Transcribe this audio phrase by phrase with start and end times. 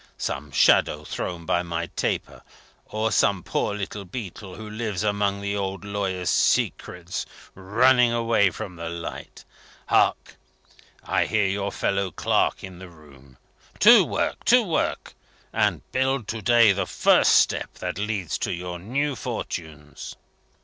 [0.17, 2.41] Some shadow thrown by my taper;
[2.85, 8.77] or some poor little beetle, who lives among the old lawyer's secrets, running away from
[8.77, 9.45] the light.
[9.85, 10.37] Hark!
[11.03, 13.37] I hear your fellow clerk in the office.
[13.81, 14.43] To work!
[14.45, 15.13] to work!
[15.53, 20.15] and build to day the first step that leads to your new fortunes!"